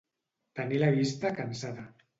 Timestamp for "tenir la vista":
0.61-1.35